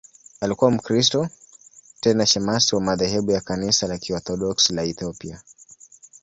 Alikuwa 0.41 0.71
Mkristo, 0.71 1.27
tena 1.99 2.25
shemasi 2.25 2.75
wa 2.75 2.81
madhehebu 2.81 3.31
ya 3.31 3.41
Kanisa 3.41 3.87
la 3.87 3.97
Kiorthodoksi 3.97 4.73
la 4.73 4.83
Ethiopia. 4.83 5.41